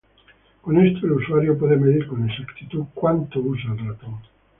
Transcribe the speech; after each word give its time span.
Con 0.63 0.83
esto, 0.83 1.05
el 1.05 1.11
usuario 1.11 1.55
puede 1.59 1.75
medir 1.77 2.07
con 2.07 2.27
exactitud 2.27 2.85
cuánto 2.95 3.39
usa 3.39 3.71
el 3.73 3.87
ratón. 3.87 4.17